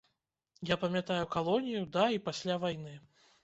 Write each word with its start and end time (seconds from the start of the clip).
Я 0.69 0.77
памятаю 0.83 1.29
калонію 1.37 1.85
да 1.99 2.09
і 2.19 2.25
пасля 2.31 2.61
вайны. 2.69 2.99